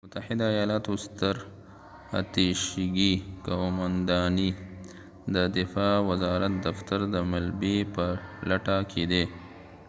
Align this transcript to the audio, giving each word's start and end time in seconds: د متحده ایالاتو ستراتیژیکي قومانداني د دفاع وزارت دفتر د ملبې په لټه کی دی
د 0.01 0.03
متحده 0.07 0.45
ایالاتو 0.55 0.93
ستراتیژیکي 1.05 3.13
قومانداني 3.47 4.49
د 5.35 5.37
دفاع 5.57 5.95
وزارت 6.09 6.53
دفتر 6.67 6.99
د 7.13 7.15
ملبې 7.31 7.77
په 7.95 8.05
لټه 8.49 8.77
کی 8.91 9.03
دی 9.11 9.23